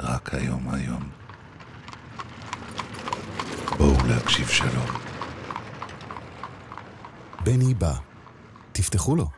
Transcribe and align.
רק 0.00 0.34
היום 0.34 0.68
היום. 0.68 1.10
בואו 3.78 4.06
להקשיב 4.08 4.48
שלום. 4.48 4.86
בני 7.44 7.74
בא. 7.74 7.94
תפתחו 8.72 9.16
לו. 9.16 9.28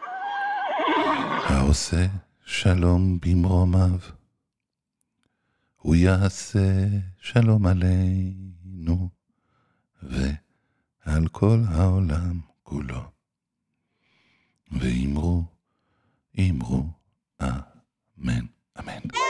העושה 1.49 2.07
שלום 2.45 3.19
במרומיו, 3.21 3.99
הוא 5.77 5.95
יעשה 5.95 6.87
שלום 7.21 7.67
עלינו 7.67 9.09
ועל 10.03 11.29
כל 11.29 11.59
העולם 11.69 12.41
כולו. 12.63 13.03
ואמרו, 14.73 15.45
אמרו, 16.39 16.87
אמן, 17.43 18.47
אמן. 18.79 19.30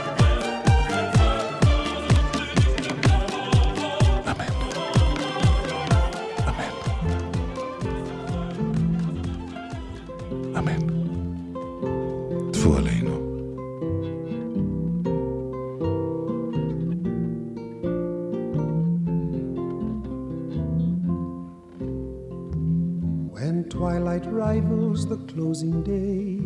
When 23.51 23.65
twilight 23.69 24.25
rivals 24.31 25.07
the 25.07 25.17
closing 25.17 25.83
day, 25.83 26.39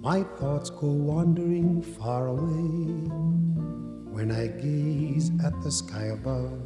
my 0.00 0.22
thoughts 0.38 0.70
go 0.70 0.86
wandering 0.86 1.82
far 1.82 2.28
away. 2.28 3.10
When 4.14 4.30
I 4.30 4.46
gaze 4.46 5.30
at 5.44 5.60
the 5.62 5.70
sky 5.72 6.06
above, 6.06 6.60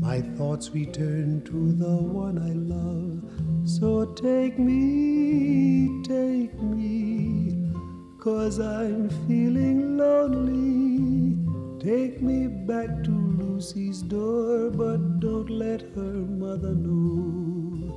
my 0.00 0.20
thoughts 0.20 0.70
return 0.70 1.42
to 1.46 1.72
the 1.72 1.96
one 1.96 2.38
I 2.38 2.52
love. 2.52 3.15
So 3.64 4.06
take 4.14 4.58
me, 4.58 6.02
take 6.02 6.54
me, 6.62 7.72
cause 8.18 8.60
I'm 8.60 9.10
feeling 9.26 9.96
lonely. 9.96 11.36
Take 11.80 12.22
me 12.22 12.46
back 12.46 13.04
to 13.04 13.10
Lucy's 13.10 14.02
door, 14.02 14.70
but 14.70 15.20
don't 15.20 15.50
let 15.50 15.82
her 15.94 16.14
mother 16.44 16.74
know. 16.74 17.92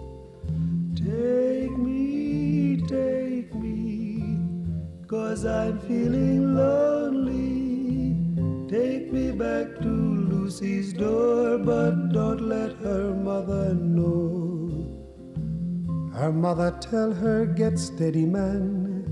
Take 0.95 1.77
me, 1.77 2.77
take 2.87 3.53
me, 3.55 4.37
cause 5.07 5.45
I'm 5.45 5.79
feeling 5.79 6.55
lonely. 6.55 8.15
Take 8.69 9.11
me 9.11 9.31
back 9.31 9.79
to 9.81 9.87
Lucy's 9.87 10.93
door, 10.93 11.57
but 11.57 12.11
don't 12.11 12.41
let 12.41 12.73
her 12.77 13.13
mother 13.13 13.73
know. 13.73 14.58
Her 16.19 16.33
mother 16.33 16.77
tell 16.81 17.13
her, 17.13 17.45
get 17.45 17.79
steady, 17.79 18.25
man, 18.25 19.05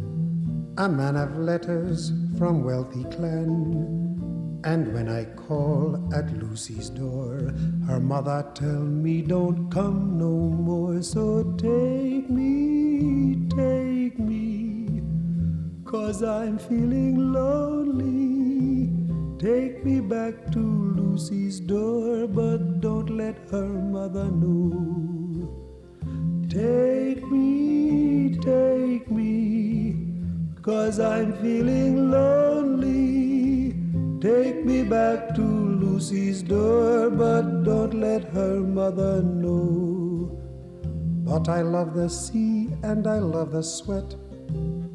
a 0.78 0.90
man 0.90 1.16
of 1.16 1.38
letters 1.38 2.12
from 2.38 2.66
wealthy 2.66 3.06
clan. 3.06 4.60
And 4.66 4.94
when 4.94 5.08
I 5.08 5.24
call 5.24 6.14
at 6.14 6.30
Lucy's 6.38 6.90
door, 6.90 7.54
her 7.88 8.02
mother 8.02 8.46
tell 8.54 8.82
me 8.82 9.22
don't 9.22 9.70
come 9.70 10.18
no 10.20 10.34
more. 10.68 11.02
So 11.02 11.44
take 11.58 12.30
me, 12.30 13.48
take 13.56 14.20
me, 14.20 15.02
cause 15.86 16.22
I'm 16.22 16.60
feeling 16.60 17.32
lonely. 17.32 18.92
Take 19.40 19.86
me 19.86 20.02
back 20.02 20.52
to 20.52 20.60
Lucy's 20.60 21.62
door, 21.62 22.28
but 22.28 22.82
don't 22.82 23.10
let 23.10 23.38
her 23.50 23.66
mother 23.66 24.26
know. 24.26 25.57
Take 26.50 27.30
me, 27.30 28.38
take 28.40 29.12
me, 29.12 29.96
cause 30.62 30.98
I'm 30.98 31.34
feeling 31.42 32.10
lonely. 32.10 33.74
Take 34.22 34.64
me 34.66 34.84
back 34.84 35.36
to 35.36 35.42
Lucy's 35.42 36.42
door, 36.42 37.10
but 37.10 37.64
don't 37.64 37.94
let 37.94 38.24
her 38.30 38.62
mother 38.62 39.22
know. 39.22 40.40
But 41.26 41.50
I 41.50 41.64
love 41.64 41.94
the 41.94 42.10
sea 42.10 42.70
and 42.82 43.06
I 43.08 43.20
love 43.20 43.52
the 43.52 43.62
sweat. 43.62 44.16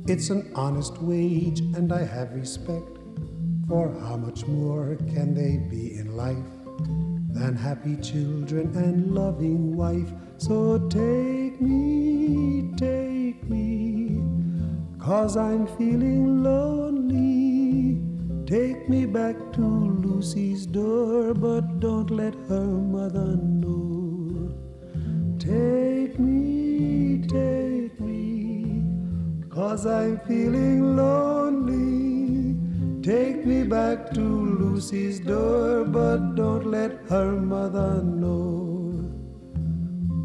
It's 0.07 0.31
an 0.31 0.51
honest 0.55 1.03
wage 1.03 1.61
and 1.61 1.93
I 1.93 2.05
have 2.05 2.33
respect. 2.33 2.99
For 3.69 3.93
how 4.01 4.17
much 4.17 4.47
more 4.47 4.97
can 5.15 5.35
they 5.35 5.59
be 5.59 5.99
in 5.99 6.17
life 6.17 6.37
than 7.31 7.57
happy 7.57 7.97
children 7.97 8.75
and 8.75 9.15
loving 9.15 9.77
wife? 9.77 10.11
So 10.39 10.79
take 10.89 11.42
me, 11.63 12.73
take 12.77 13.49
me, 13.49 14.21
cause 14.99 15.37
I'm 15.37 15.67
feeling 15.79 16.43
lonely. 16.43 18.03
Take 18.47 18.89
me 18.89 19.07
back 19.07 19.37
to 19.53 19.63
Lucy's 19.63 20.67
door, 20.67 21.33
but 21.33 21.81
don't 21.81 22.11
let 22.11 22.35
her 22.49 22.67
mother 22.67 23.37
know. 23.37 24.53
Take 25.39 26.19
me, 26.19 27.25
take 27.27 27.99
me, 28.01 28.85
cause 29.49 29.87
I'm 29.87 30.19
feeling 30.21 30.97
lonely. 30.97 32.57
Take 33.03 33.47
me 33.47 33.63
back 33.65 34.13
to 34.15 34.21
Lucy's 34.21 35.19
door, 35.21 35.85
but 35.85 36.35
don't 36.35 36.67
let 36.67 36.93
her 37.09 37.33
mother 37.33 38.03
know. 38.03 38.82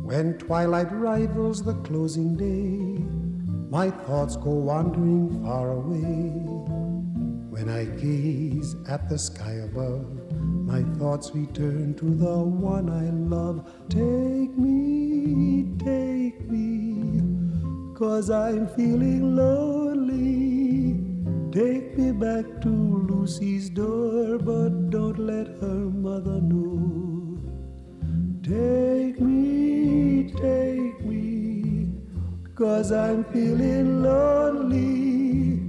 When 0.08 0.38
twilight 0.38 0.90
rivals 0.94 1.62
the 1.64 1.74
closing 1.84 2.38
day, 2.38 3.04
my 3.70 3.90
thoughts 3.90 4.38
go 4.38 4.52
wandering 4.52 5.44
far 5.44 5.72
away. 5.72 6.32
When 7.50 7.68
I 7.68 7.84
gaze 7.84 8.74
at 8.88 9.10
the 9.10 9.20
sky 9.20 9.56
above, 9.66 10.06
my 10.40 10.84
thoughts 10.98 11.32
return 11.36 11.94
to 11.96 12.06
the 12.06 12.38
one 12.40 12.90
I 12.90 13.10
love. 13.36 13.70
Take 13.90 14.58
me, 14.58 15.76
take 15.78 16.50
me, 16.50 17.22
cause 17.94 18.30
I'm 18.30 18.70
feeling 18.70 19.36
lonely. 19.36 21.04
Take 21.52 21.98
me 21.98 22.14
back 22.14 22.62
to 22.62 22.70
Lucy's 22.70 23.70
door, 23.70 24.38
but 24.38 24.90
don't 24.90 25.20
let 25.20 25.48
her 25.60 25.92
mother 26.08 26.40
know. 26.40 27.17
Take 28.48 29.20
me, 29.20 30.32
take 30.32 31.04
me, 31.04 31.92
cause 32.56 32.94
I'm 32.94 33.26
feeling 33.26 34.02
lonely. 34.02 35.60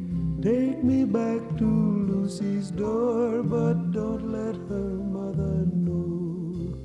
Take 0.41 0.85
me 0.85 1.05
back 1.05 1.41
to 1.59 1.67
Lucy's 2.11 2.71
door, 2.71 3.43
but 3.43 3.91
don't 3.91 4.31
let 4.31 4.55
her 4.71 4.91
mother 5.17 5.67
know. 5.75 6.77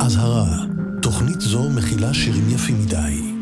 אזהרה, 0.00 0.66
תוכנית 1.02 1.40
זו 1.40 1.70
מכילה 1.70 2.14
שירים 2.14 2.50
יפים 2.50 2.76
מדי. 2.82 3.35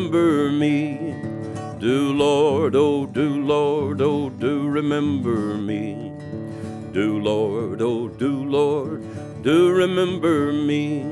Remember 0.00 0.50
me. 0.50 1.14
Do 1.78 2.12
Lord, 2.14 2.74
oh 2.74 3.04
do 3.04 3.42
Lord, 3.42 4.00
oh 4.00 4.30
do 4.30 4.66
remember 4.66 5.56
me. 5.56 6.12
Do 6.92 7.20
Lord, 7.20 7.82
oh 7.82 8.08
do 8.08 8.44
Lord, 8.44 9.04
do 9.42 9.70
remember 9.70 10.52
me. 10.52 11.04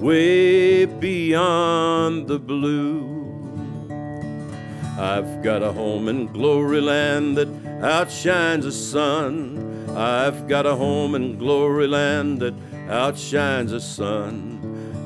Way 0.00 0.86
beyond 0.86 2.26
the 2.26 2.40
blue. 2.40 3.06
I've 4.98 5.42
got 5.42 5.62
a 5.62 5.72
home 5.72 6.08
in 6.08 6.26
glory 6.32 6.80
land 6.80 7.36
that 7.36 7.48
outshines 7.80 8.64
the 8.64 8.72
sun. 8.72 9.88
I've 9.96 10.48
got 10.48 10.66
a 10.66 10.74
home 10.74 11.14
in 11.14 11.38
glory 11.38 11.86
land 11.86 12.40
that 12.40 12.54
outshines 12.88 13.70
the 13.70 13.80
sun. 13.80 14.59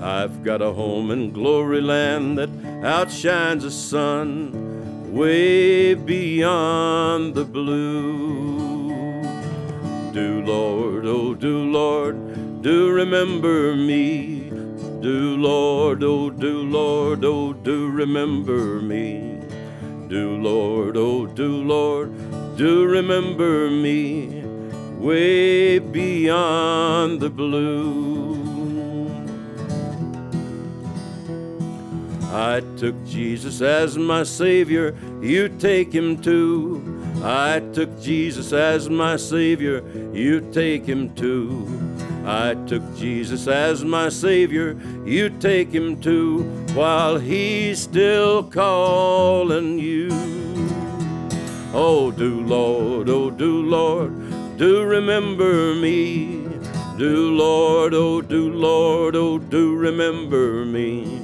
I've 0.05 0.45
got 0.45 0.61
a 0.61 0.71
home 0.71 1.11
in 1.11 1.33
glory 1.33 1.81
land 1.81 2.37
that 2.37 2.51
outshines 2.85 3.63
the 3.63 3.71
sun, 3.71 5.15
way 5.15 5.95
beyond 5.95 7.35
the 7.35 7.47
blue. 7.47 9.23
Do 10.13 10.43
Lord, 10.45 11.07
oh 11.07 11.33
do 11.33 11.71
Lord, 11.71 12.61
do 12.61 12.93
remember 12.93 13.75
me. 13.75 14.51
Do 15.01 15.39
Lord, 15.39 16.03
oh 16.03 16.29
do 16.29 16.65
Lord, 16.65 17.25
oh 17.25 17.55
do 17.55 17.89
remember 17.89 18.83
me. 18.83 19.41
Do 20.09 20.37
Lord, 20.37 20.99
oh 20.99 21.25
do 21.25 21.65
Lord, 21.65 22.13
do 22.59 22.85
remember 22.85 23.71
me, 23.71 24.45
way 24.99 25.79
beyond 25.79 27.21
the 27.21 27.31
blue. 27.31 28.44
I 32.35 32.63
took 32.77 32.97
Jesus 33.07 33.61
as 33.61 33.97
my 33.97 34.25
Savior, 34.25 34.97
you 35.23 35.49
take 35.49 35.93
him 35.93 36.21
too. 36.21 36.83
I 37.23 37.61
took 37.73 38.01
Jesus 38.01 38.53
as 38.53 38.91
my 38.91 39.15
Savior, 39.15 39.85
you 40.13 40.41
take 40.51 40.85
him 40.85 41.15
too. 41.15 41.65
I 42.27 42.55
took 42.67 42.83
Jesus 42.97 43.47
as 43.47 43.85
my 43.85 44.09
Savior, 44.09 44.77
you 45.05 45.31
take 45.31 45.69
him 45.69 46.01
too, 46.01 46.43
while 46.75 47.19
he's 47.19 47.79
still 47.79 48.43
calling 48.43 49.79
you. 49.79 50.09
Oh, 51.73 52.11
do 52.11 52.41
Lord, 52.41 53.09
oh, 53.11 53.31
do 53.31 53.63
Lord, 53.63 54.59
do 54.59 54.83
remember 54.83 55.77
me. 55.77 56.49
Do 56.99 57.33
Lord, 57.33 57.95
oh, 57.95 58.21
do 58.21 58.53
Lord, 58.53 59.15
oh, 59.15 59.39
do 59.39 59.77
remember 59.77 60.65
me. 60.65 61.21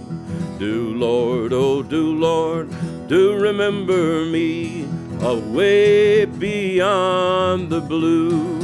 Do 0.61 0.93
Lord, 0.93 1.55
oh, 1.55 1.83
do 1.83 2.15
Lord, 2.15 2.69
do 3.09 3.35
remember 3.39 4.27
me 4.27 4.87
away 5.23 6.27
beyond 6.27 7.71
the 7.71 7.81
blue. 7.81 8.61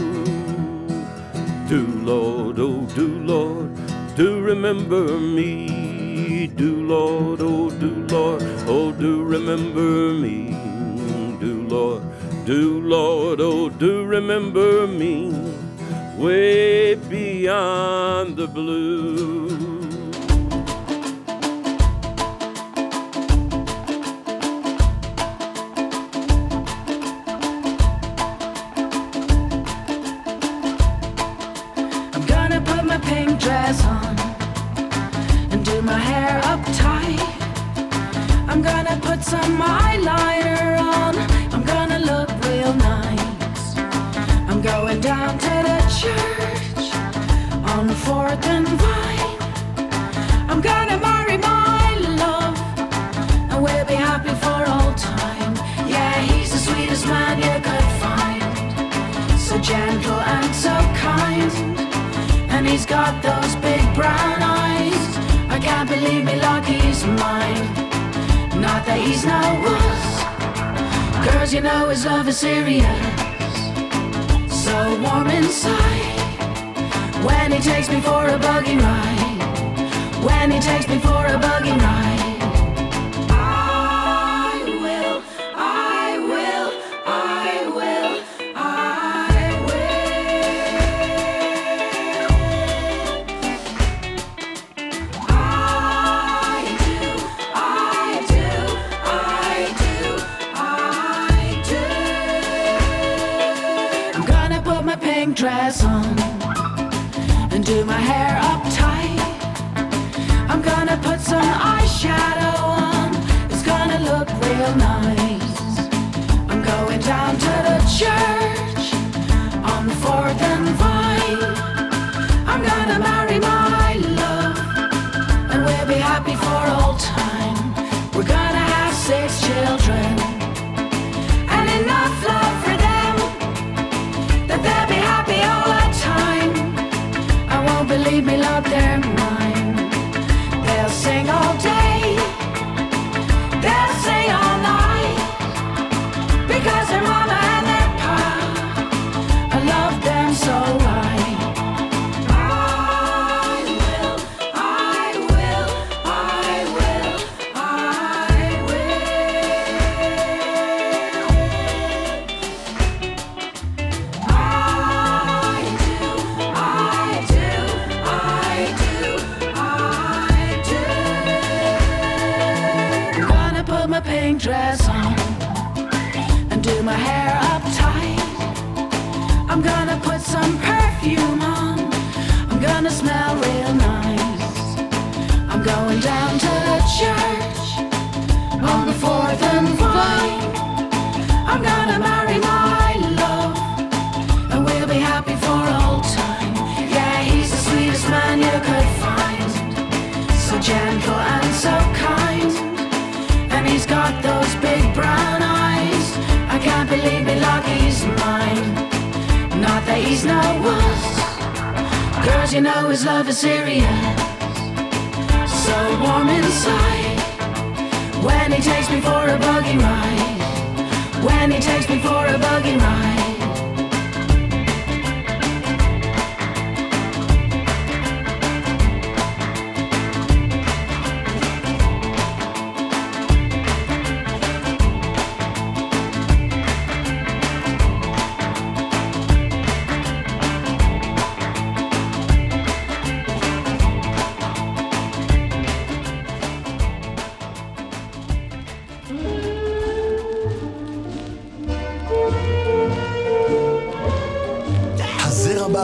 Do 1.71 1.87
Lord, 2.05 2.59
oh, 2.59 2.85
do 2.95 3.09
Lord, 3.21 3.71
do 4.15 4.43
remember 4.43 5.19
me. 5.19 6.49
Do 6.49 6.85
Lord, 6.85 7.41
oh, 7.41 7.71
do 7.71 8.07
Lord, 8.15 8.43
oh, 8.69 8.93
do 8.93 9.25
remember 9.25 10.13
me. 10.13 10.51
Do 11.41 11.67
Lord, 11.67 12.03
do 12.45 12.83
Lord, 12.83 13.41
oh, 13.41 13.71
do 13.71 14.05
remember 14.05 14.87
me 14.87 15.31
way 16.19 16.95
beyond 16.95 18.37
the 18.37 18.49
blue. 18.49 19.56
serious. 72.37 72.86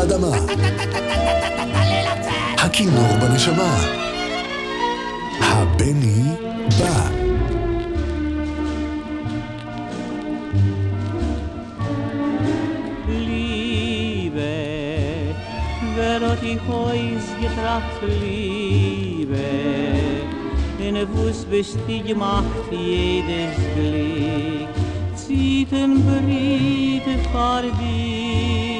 באדמה. 0.02 0.36
הכינור 2.58 3.16
בנשמה. 3.20 3.76
הבני 5.40 6.22
בא. 6.78 7.08
Ich 16.44 16.58
heus 16.68 17.26
getracht 17.40 17.98
Liebe? 18.20 19.48
In 20.86 20.96
a 20.96 21.04
Fuß 21.12 21.38
bist 21.50 21.78
du 21.86 22.02
gemacht 22.02 22.64
jedes 22.70 23.56
Glück, 23.74 24.74
zieht 25.14 25.72
ein 25.72 25.94
Brief 26.04 27.22
vor 27.32 27.62
dir. 27.80 28.71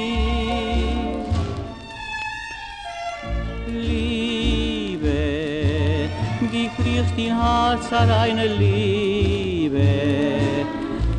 die 7.17 7.31
Herz 7.31 7.91
an 7.91 8.37
Liebe, 8.59 9.87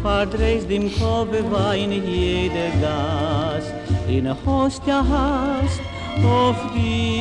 verdrehst 0.02 0.70
im 0.70 0.90
Kopf 0.94 1.28
wein 1.50 1.92
jede 1.92 2.70
Gas, 2.80 3.64
in 4.08 4.24
der 4.24 4.36
Host 4.44 4.82
ja 4.86 5.04
hast 5.08 5.80
auf 6.24 6.56
dir. 6.74 7.14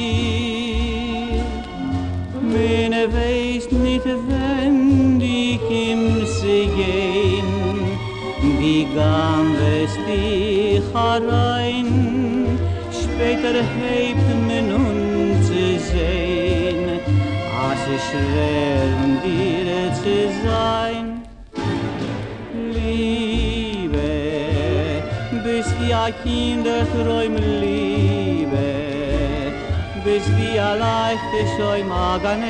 Meine 2.42 3.08
weißt 3.14 3.72
nicht, 3.72 4.06
wenn 4.06 5.20
die 5.20 5.60
Kimse 5.68 6.68
gehen, 6.76 7.80
wie 8.60 8.86
gang 8.96 9.56
es 9.82 9.94
dich 10.08 10.84
herein, 10.94 12.60
später 12.92 13.54
hebt 13.54 14.48
mir 14.48 14.62
nun 14.62 15.03
schwer 18.10 18.84
um 19.04 19.14
dir 19.22 19.94
zu 19.94 20.18
sein. 20.46 21.06
Liebe, 22.74 24.12
bis 25.44 25.66
wie 25.80 25.94
ein 25.94 26.14
Kind 26.24 26.66
liebe, 27.62 28.68
bis 30.04 30.24
wie 30.38 30.60
ein 30.60 30.80
leichte 30.80 31.42
Schäum 31.56 31.92
agan 31.92 32.44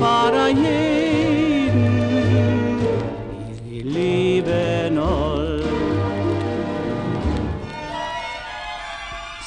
para 0.00 0.46
jeden. 0.48 1.98
Liebe 3.94 4.90
noll. 4.92 5.62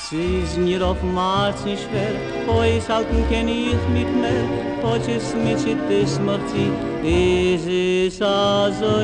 Sie 0.10 0.41
ist 0.43 0.57
mir 0.57 0.86
auf 0.86 1.01
Marzi 1.03 1.77
schwer, 1.77 2.15
Pois 2.45 2.89
halten 2.89 3.24
ken 3.29 3.48
ich 3.48 3.81
mit 3.93 4.10
mir, 4.21 4.43
Pois 4.81 5.07
ist 5.07 5.36
mit 5.36 5.60
sich, 5.60 5.75
das 5.89 6.19
macht 6.19 6.48
sich, 6.50 6.71
Es 7.03 7.65
ist 7.65 8.21
also. 8.21 9.01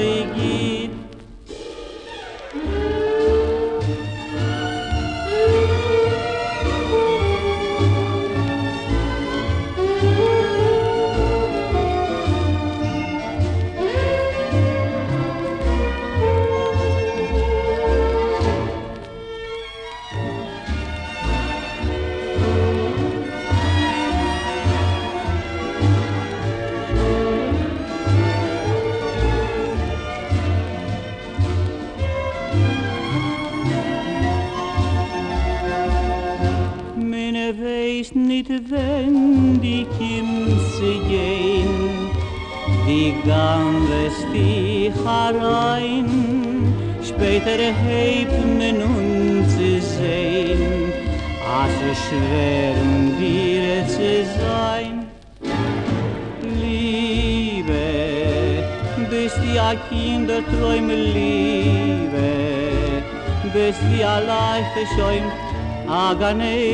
Sunny 66.27 66.66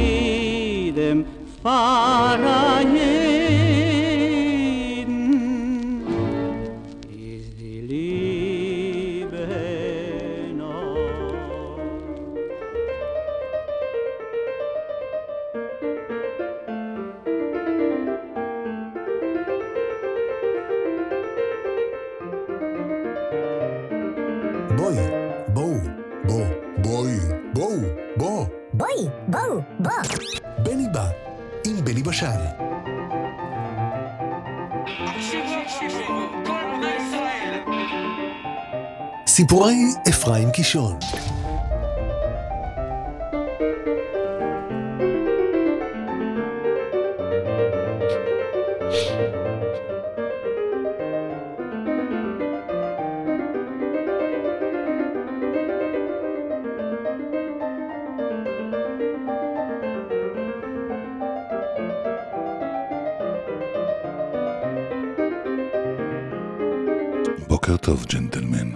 בוקר 67.64 67.78
טוב, 67.78 68.06
ג'נטלמן. 68.06 68.72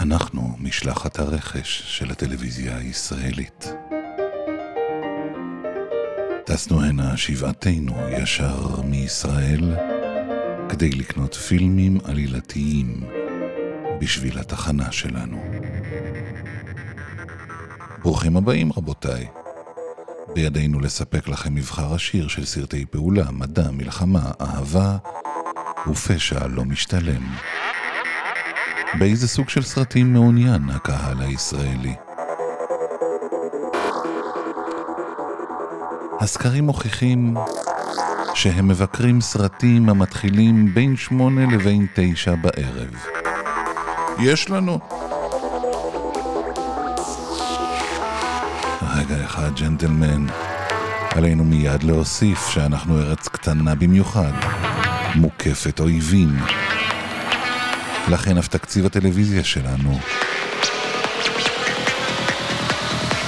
אנחנו 0.00 0.56
משלחת 0.58 1.18
הרכש 1.18 1.82
של 1.86 2.10
הטלוויזיה 2.10 2.76
הישראלית. 2.76 3.74
טסנו 6.46 6.82
הנה 6.82 7.16
שבעתנו 7.16 7.94
ישר 8.08 8.82
מישראל 8.82 9.76
כדי 10.68 10.90
לקנות 10.90 11.34
פילמים 11.34 11.98
עלילתיים 12.04 13.00
בשביל 14.00 14.38
התחנה 14.38 14.92
שלנו. 14.92 15.42
ברוכים 18.02 18.36
הבאים 18.36 18.72
רבותיי. 18.72 19.26
בידינו 20.34 20.80
לספק 20.80 21.28
לכם 21.28 21.54
מבחר 21.54 21.94
עשיר 21.94 22.28
של 22.28 22.44
סרטי 22.44 22.86
פעולה, 22.86 23.30
מדע, 23.30 23.70
מלחמה, 23.70 24.30
אהבה 24.40 24.96
ופשע 25.86 26.46
לא 26.48 26.64
משתלם. 26.64 27.22
באיזה 28.98 29.28
סוג 29.28 29.48
של 29.48 29.62
סרטים 29.62 30.12
מעוניין 30.12 30.70
הקהל 30.70 31.20
הישראלי? 31.20 31.94
הסקרים 36.20 36.64
מוכיחים 36.64 37.34
שהם 38.34 38.68
מבקרים 38.68 39.20
סרטים 39.20 39.88
המתחילים 39.88 40.74
בין 40.74 40.96
שמונה 40.96 41.42
לבין 41.52 41.86
תשע 41.94 42.34
בערב. 42.34 42.94
יש 44.18 44.50
לנו... 44.50 44.78
רגע 48.96 49.24
אחד, 49.24 49.54
ג'נטלמן. 49.56 50.26
עלינו 51.10 51.44
מיד 51.44 51.82
להוסיף 51.82 52.48
שאנחנו 52.48 52.98
ארץ 52.98 53.28
קטנה 53.28 53.74
במיוחד, 53.74 54.32
מוקפת 55.14 55.80
אויבים. 55.80 56.36
לכן 58.08 58.38
אף 58.38 58.48
תקציב 58.48 58.86
הטלוויזיה 58.86 59.44
שלנו 59.44 59.98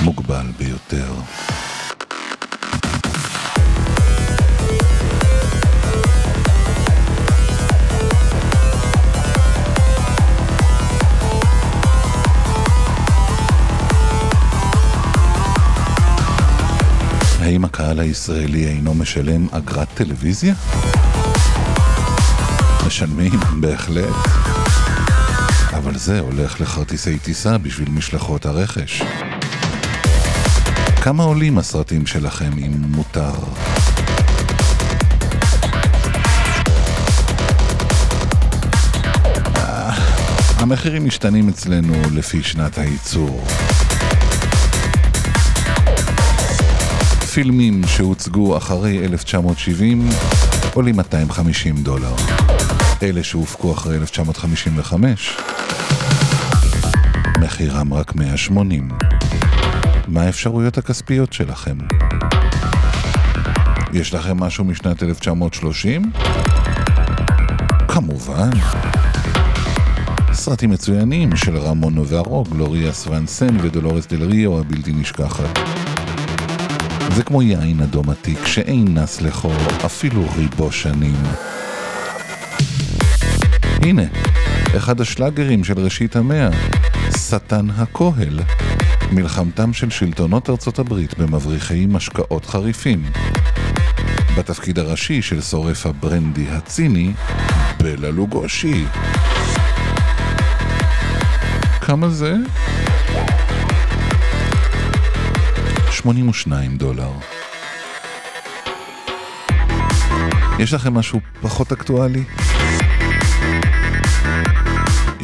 מוגבל 0.00 0.46
ביותר. 0.58 1.14
האם 17.40 17.64
הקהל 17.64 18.00
הישראלי 18.00 18.66
אינו 18.66 18.94
משלם 18.94 19.46
אגרת 19.52 19.88
טלוויזיה? 19.94 20.54
משלמים, 22.86 23.40
בהחלט. 23.60 24.14
אבל 25.72 25.98
זה 25.98 26.20
הולך 26.20 26.60
לכרטיסי 26.60 27.18
טיסה 27.18 27.58
בשביל 27.58 27.88
משלחות 27.90 28.46
הרכש. 28.46 29.02
כמה 31.02 31.22
עולים 31.22 31.58
הסרטים 31.58 32.06
שלכם, 32.06 32.50
אם 32.58 32.72
מותר? 32.88 33.32
אה, 39.56 39.92
המחירים 40.56 41.06
משתנים 41.06 41.48
אצלנו 41.48 41.94
לפי 42.14 42.42
שנת 42.42 42.78
הייצור. 42.78 43.44
פילמים 47.32 47.82
שהוצגו 47.86 48.56
אחרי 48.56 49.04
1970 49.04 50.08
עולים 50.74 50.96
250 50.96 51.82
דולר. 51.82 52.14
אלה 53.02 53.22
שהופקו 53.22 53.72
אחרי 53.72 53.96
1955, 53.96 55.36
מחירם 57.40 57.94
רק 57.94 58.14
180. 58.14 58.88
מה 60.08 60.22
האפשרויות 60.22 60.78
הכספיות 60.78 61.32
שלכם? 61.32 61.76
יש 63.92 64.14
לכם 64.14 64.36
משהו 64.36 64.64
משנת 64.64 65.02
1930? 65.02 66.12
כמובן. 67.88 68.50
סרטים 70.32 70.70
מצוינים 70.70 71.36
של 71.36 71.56
רמון 71.56 71.98
והרו, 71.98 72.44
גלוריה 72.44 72.92
סוונסן 72.92 73.56
ודולורס 73.62 74.06
דל 74.06 74.22
ריו 74.22 74.58
הבלתי 74.60 74.92
נשכחת. 74.92 75.58
זה 77.14 77.22
כמו 77.22 77.42
יין 77.42 77.80
אדום 77.80 78.10
עתיק 78.10 78.46
שאין 78.46 78.98
נס 78.98 79.20
לחור 79.20 79.56
אפילו 79.86 80.24
ריבו 80.36 80.72
שנים. 80.72 81.16
הנה, 83.86 84.02
אחד 84.76 85.00
השלאגרים 85.00 85.64
של 85.64 85.78
ראשית 85.78 86.16
המאה, 86.16 86.48
שטן 87.28 87.70
הכהל, 87.70 88.40
מלחמתם 89.12 89.72
של 89.72 89.90
שלטונות 89.90 90.50
ארצות 90.50 90.78
הברית 90.78 91.18
במבריחי 91.18 91.86
משקאות 91.86 92.46
חריפים. 92.46 93.04
בתפקיד 94.38 94.78
הראשי 94.78 95.22
של 95.22 95.40
שורף 95.40 95.86
הברנדי 95.86 96.46
הציני, 96.50 97.12
בלה 97.78 98.10
לוגושי. 98.10 98.84
כמה 101.80 102.08
זה? 102.08 102.34
82 105.90 106.76
דולר. 106.76 107.10
יש 110.58 110.72
לכם 110.74 110.94
משהו 110.94 111.20
פחות 111.40 111.72
אקטואלי? 111.72 112.24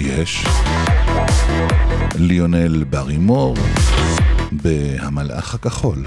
יש. 0.03 0.45
ליונל 2.15 2.85
ברימור 2.85 3.57
ב"המלאך 4.62 5.55
הכחול", 5.55 6.07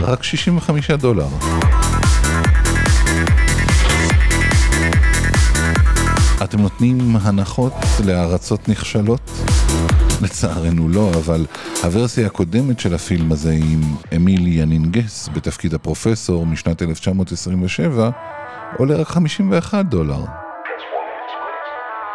רק 0.00 0.22
65 0.22 0.90
דולר. 0.90 1.28
אתם 6.44 6.60
נותנים 6.60 7.16
הנחות 7.22 7.72
לארצות 8.04 8.68
נכשלות? 8.68 9.30
לצערנו 10.22 10.88
לא, 10.88 11.10
אבל 11.14 11.46
הוורסיה 11.82 12.26
הקודמת 12.26 12.80
של 12.80 12.94
הפילם 12.94 13.32
הזה 13.32 13.52
עם 13.52 13.80
אמיל 14.16 14.46
ינינגס 14.46 15.28
בתפקיד 15.34 15.74
הפרופסור 15.74 16.46
משנת 16.46 16.82
1927 16.82 18.10
עולה 18.78 18.96
רק 18.96 19.08
51 19.08 19.84
דולר. 19.86 20.41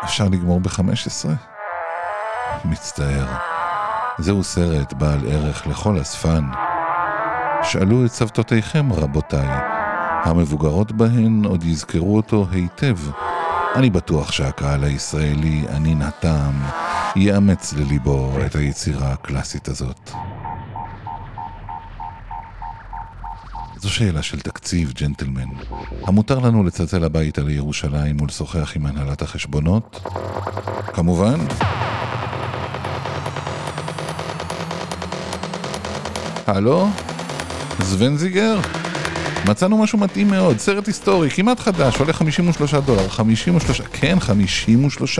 אפשר 0.04 0.26
לגמור 0.26 0.60
ב-15? 0.60 1.30
מצטער. 2.66 3.26
זהו 4.18 4.44
סרט 4.44 4.94
בעל 4.94 5.20
ערך 5.32 5.68
לכל 5.68 6.02
אספן. 6.02 6.44
שאלו 7.64 8.06
את 8.06 8.12
סבתותיכם, 8.12 8.94
רבותיי. 8.94 9.48
המבוגרות 10.24 10.92
בהן 10.92 11.46
עוד 11.46 11.64
יזכרו 11.64 12.16
אותו 12.16 12.48
היטב. 12.52 12.98
אני 13.76 13.90
בטוח 13.90 14.32
שהקהל 14.32 14.84
הישראלי, 14.84 15.66
ענין 15.76 16.02
הטעם, 16.02 16.62
יאמץ 17.16 17.74
לליבו 17.74 18.32
את 18.46 18.56
היצירה 18.56 19.12
הקלאסית 19.12 19.68
הזאת. 19.68 20.12
זו 23.80 23.90
שאלה 23.90 24.22
של 24.22 24.40
תקציב, 24.40 24.94
ג'נטלמן. 25.02 25.50
המותר 26.08 26.40
לנו 26.40 26.63
לצלצל 26.63 27.04
הביתה 27.04 27.42
לירושלים 27.42 28.22
ולשוחח 28.22 28.74
עם 28.76 28.86
הנהלת 28.86 29.22
החשבונות? 29.22 30.00
כמובן. 30.94 31.40
הלו? 36.48 36.88
זוונזיגר? 37.80 38.60
מצאנו 39.48 39.78
משהו 39.78 40.00
מתאים 40.00 40.28
מאוד, 40.28 40.60
סרט 40.60 40.88
היסטורי, 40.88 41.30
כמעט 41.30 41.60
חדש, 41.60 41.98
עולה 41.98 42.13
53 42.13 42.74
דולר, 42.74 43.10
53, 43.10 43.82
כן, 43.82 44.20
53. 44.20 45.20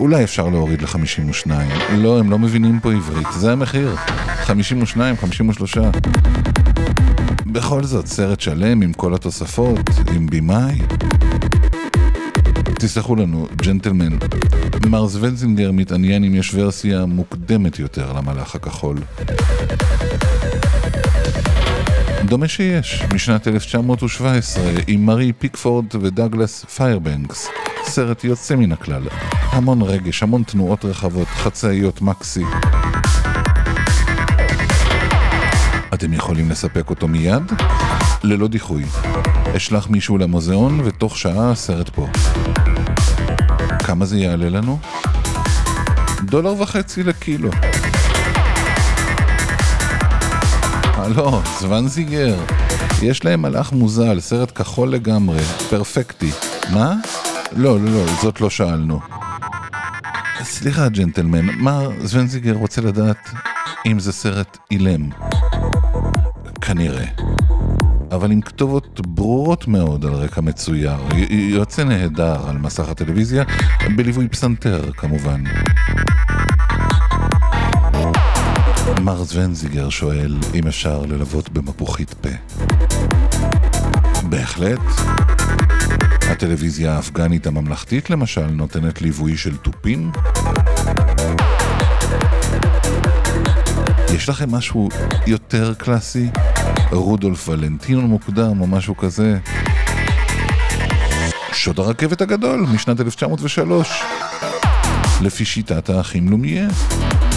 אולי 0.00 0.24
אפשר 0.24 0.48
להוריד 0.48 0.82
ל-52. 0.82 1.50
לא, 1.92 2.18
הם 2.18 2.30
לא 2.30 2.38
מבינים 2.38 2.80
פה 2.80 2.92
עברית, 2.92 3.26
זה 3.36 3.52
המחיר. 3.52 3.96
52, 4.44 5.16
53. 5.16 5.78
בכל 7.52 7.84
זאת, 7.84 8.06
סרט 8.06 8.40
שלם 8.40 8.82
עם 8.82 8.92
כל 8.92 9.14
התוספות, 9.14 9.90
עם 10.14 10.26
בימאי. 10.26 10.78
תסלחו 12.74 13.16
לנו, 13.16 13.48
ג'נטלמן, 13.56 14.18
מר 14.86 15.06
זוונזינגר 15.06 15.72
מתעניין 15.72 16.24
אם 16.24 16.34
יש 16.34 16.54
ורסיה 16.54 17.04
מוקדמת 17.04 17.78
יותר 17.78 18.12
למלאך 18.12 18.54
הכחול. 18.54 18.96
דומה 22.24 22.48
שיש, 22.48 23.02
משנת 23.14 23.48
1917, 23.48 24.64
עם 24.86 25.06
מרי 25.06 25.32
פיקפורד 25.32 25.86
ודגלס 26.00 26.64
פיירבנקס. 26.64 27.48
סרט 27.84 28.24
יוצא 28.24 28.56
מן 28.56 28.72
הכלל. 28.72 29.02
המון 29.32 29.82
רגש, 29.82 30.22
המון 30.22 30.42
תנועות 30.42 30.84
רחבות, 30.84 31.28
חצאיות 31.28 32.02
מקסי. 32.02 32.44
אתם 35.94 36.12
יכולים 36.12 36.50
לספק 36.50 36.90
אותו 36.90 37.08
מיד? 37.08 37.52
ללא 38.22 38.48
דיחוי. 38.48 38.84
אשלח 39.56 39.88
מישהו 39.88 40.18
למוזיאון 40.18 40.80
ותוך 40.84 41.18
שעה 41.18 41.50
הסרט 41.50 41.88
פה. 41.88 42.08
כמה 43.78 44.04
זה 44.04 44.18
יעלה 44.18 44.48
לנו? 44.48 44.78
דולר 46.22 46.62
וחצי 46.62 47.02
לקילו. 47.02 47.50
הלו, 50.84 51.40
זוונזיגר. 51.60 52.36
יש 53.02 53.24
להם 53.24 53.42
מלאך 53.42 53.72
מוזל, 53.72 54.20
סרט 54.20 54.58
כחול 54.58 54.88
לגמרי, 54.88 55.42
פרפקטי. 55.70 56.30
מה? 56.72 56.94
לא, 57.56 57.80
לא, 57.80 57.90
לא, 57.90 58.06
זאת 58.22 58.40
לא 58.40 58.50
שאלנו. 58.50 59.00
סליחה, 60.42 60.88
ג'נטלמן, 60.88 61.44
מר 61.44 61.90
זוונזיגר 62.00 62.52
רוצה 62.52 62.80
לדעת 62.80 63.30
אם 63.86 63.98
זה 63.98 64.12
סרט 64.12 64.58
אילם. 64.70 65.08
כנראה. 66.62 67.04
אבל 68.10 68.30
עם 68.30 68.40
כתובות 68.40 69.00
ברורות 69.06 69.68
מאוד 69.68 70.04
על 70.04 70.12
רקע 70.12 70.40
מצויר. 70.40 70.96
יוצא 71.30 71.84
נהדר 71.84 72.48
על 72.48 72.58
מסך 72.58 72.88
הטלוויזיה, 72.88 73.44
בליווי 73.96 74.28
פסנתר 74.28 74.92
כמובן. 74.92 75.44
מר 79.00 79.24
זוונזיגר 79.24 79.88
שואל 79.88 80.36
אם 80.54 80.66
אפשר 80.66 81.02
ללוות 81.08 81.48
במפוחית 81.48 82.14
פה. 82.14 82.28
בהחלט. 84.28 84.80
הטלוויזיה 86.30 86.96
האפגנית 86.96 87.46
הממלכתית 87.46 88.10
למשל 88.10 88.46
נותנת 88.46 89.02
ליווי 89.02 89.36
של 89.36 89.56
תופים. 89.56 90.12
יש 94.14 94.28
לכם 94.28 94.50
משהו 94.50 94.88
יותר 95.26 95.74
קלאסי? 95.74 96.30
רודולף 96.92 97.48
ולנטינו 97.48 98.08
מוקדם 98.08 98.60
או 98.60 98.66
משהו 98.66 98.96
כזה? 98.96 99.38
שוד 101.52 101.78
הרכבת 101.78 102.20
הגדול 102.20 102.66
משנת 102.74 103.00
1903 103.00 104.02
לפי 105.22 105.44
שיטת 105.44 105.90
האחים 105.90 106.28
לומיה 106.28 106.68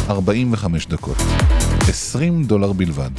45 0.09 0.87
דקות 0.87 1.17
20 1.87 2.43
דולר 2.43 2.73
בלבד 2.73 3.11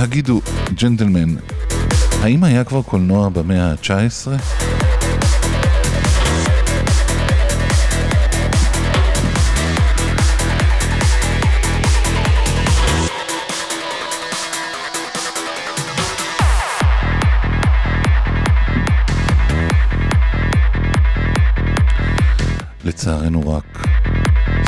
הגידו, 0.00 0.40
ג'נטלמן, 0.74 1.34
האם 2.22 2.44
היה 2.44 2.64
כבר 2.64 2.82
קולנוע 2.82 3.28
במאה 3.28 3.70
ה-19? 3.70 4.28
לצערנו 23.00 23.52
רק 23.54 23.86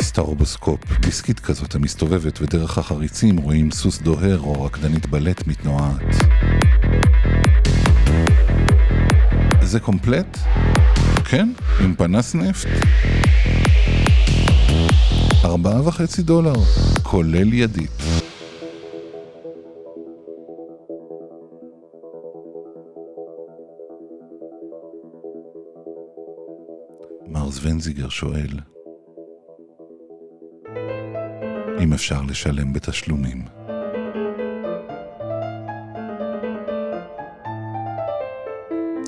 סטרובוסקופ, 0.01 0.79
דיסקית 0.99 1.39
כזאת 1.39 1.75
המסתובבת 1.75 2.41
ודרך 2.41 2.77
החריצים 2.77 3.37
רואים 3.37 3.71
סוס 3.71 4.01
דוהר 4.01 4.39
או 4.39 4.63
רקדנית 4.63 5.05
בלט 5.05 5.47
מתנועעת. 5.47 6.15
זה 9.61 9.79
קומפלט? 9.79 10.37
כן, 11.25 11.49
עם 11.79 11.95
פנס 11.95 12.35
נפט. 12.35 12.69
ארבעה 15.45 15.87
וחצי 15.87 16.21
דולר, 16.21 16.55
כולל 17.03 17.53
ידית. 17.53 18.03
מר 27.53 27.59
זוונזיגר 27.59 28.09
שואל, 28.09 28.59
אם 31.83 31.93
אפשר 31.93 32.21
לשלם 32.29 32.73
בתשלומים. 32.73 33.45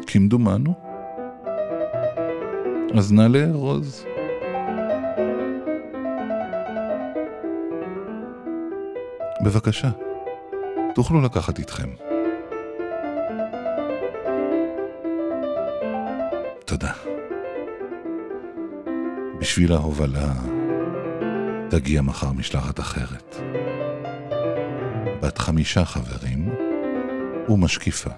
כמדומנו. 0.07 0.73
אז 2.97 3.13
נא 3.13 3.21
לארוז. 3.21 4.05
בבקשה, 9.45 9.89
תוכלו 10.95 11.21
לקחת 11.21 11.59
איתכם. 11.59 12.14
בשביל 19.55 19.73
ההובלה 19.73 20.33
תגיע 21.69 22.01
מחר 22.01 22.31
משלחת 22.31 22.79
אחרת. 22.79 23.35
בת 25.21 25.37
חמישה 25.37 25.85
חברים 25.85 26.49
ומשקיפה. 27.49 28.09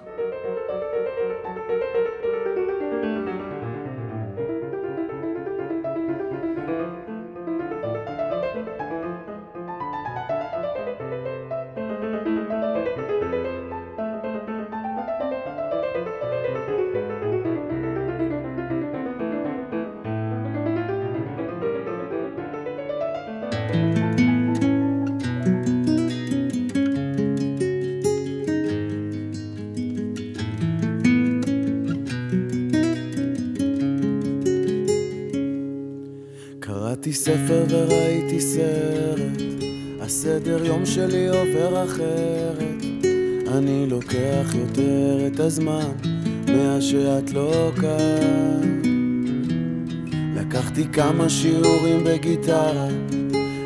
שיעורים 51.28 52.04
בגיטרה, 52.04 52.86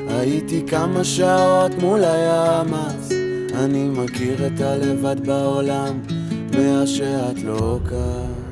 הייתי 0.09 0.63
כמה 0.67 1.05
שעות 1.05 1.79
מול 1.79 2.05
הים 2.05 2.75
אז. 2.75 3.13
אני 3.55 3.89
מכיר 3.89 4.47
את 4.47 4.61
הלבד 4.61 5.27
בעולם, 5.27 6.01
מאז 6.59 6.89
שאת 6.89 7.43
לא 7.45 7.79
כאן. 7.89 8.43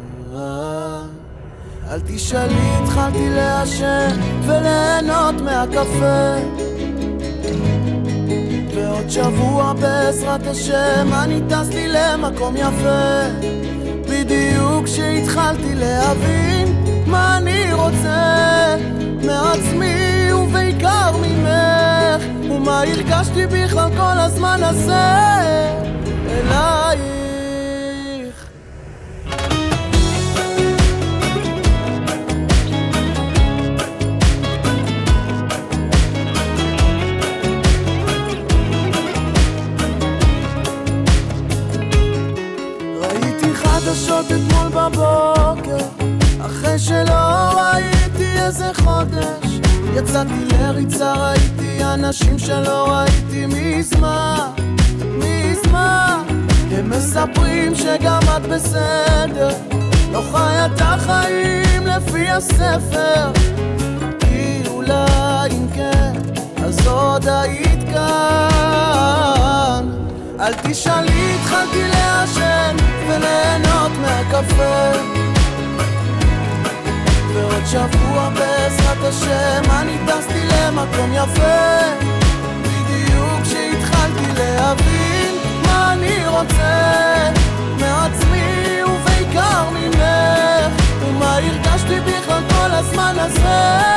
אל 1.91 2.01
תשאלי, 2.07 2.71
התחלתי 2.83 3.31
לעשן 3.31 4.09
וליהנות 4.47 5.41
מהקפה 5.41 6.35
ועוד 8.75 9.11
שבוע 9.11 9.73
בעזרת 9.73 10.47
השם 10.47 11.09
אני 11.13 11.41
טס 11.49 11.75
לי 11.75 11.89
למקום 11.89 12.57
יפה 12.57 13.21
בדיוק 14.09 14.85
כשהתחלתי 14.85 15.75
להבין 15.75 16.85
מה 17.07 17.39
אני 17.39 17.73
רוצה 17.73 18.50
מעצמי 19.27 20.33
ובעיקר 20.33 21.17
ממך 21.17 22.25
ומה 22.51 22.83
הרגשתי 22.83 23.47
בכלל 23.47 23.91
כל 23.97 24.19
הזמן 24.19 24.61
הזה? 24.63 25.11
אלייך 26.31 26.80
יצאתי 50.21 50.45
לריצה, 50.59 51.13
ראיתי 51.13 51.85
אנשים 51.85 52.39
שלא 52.39 52.89
ראיתי 52.89 53.47
מזמן, 53.47 54.51
מזמן. 55.03 56.23
הם 56.71 56.91
מספרים 56.91 57.75
שגם 57.75 58.21
את 58.37 58.43
בסדר 58.43 59.49
לא 60.13 60.23
חיה 60.33 60.67
את 60.67 60.81
החיים 60.81 61.87
לפי 61.87 62.31
הספר. 62.31 63.33
כי 64.21 64.63
אולי 64.69 65.51
אם 65.51 65.67
כן, 65.75 66.13
אז 66.65 66.87
עוד 66.87 67.29
היית 67.29 67.85
כאן. 67.93 69.89
אל 70.41 70.55
תשאלי, 70.55 71.35
התחלתי 71.35 71.89
לעשן 71.89 72.77
וליהנות 73.09 73.93
מהקפה 74.01 74.93
ועוד 77.61 77.69
שבוע 77.69 78.29
בעזרת 78.29 79.05
השם. 79.05 79.71
אני 79.71 79.99
טסתי 80.07 80.41
למקום 80.47 81.13
יפה 81.13 81.81
בדיוק 82.63 83.43
כשהתחלתי 83.43 84.33
להבין 84.37 85.35
מה 85.67 85.93
אני 85.93 86.27
רוצה 86.27 87.31
מעצמי 87.81 88.83
ובעיקר 88.83 89.71
ממך. 89.71 90.83
ומה 91.01 91.37
הרגשתי 91.37 92.01
בכלל 92.01 92.43
כל 92.49 92.71
הזמן 92.71 93.15
הזה 93.19 93.91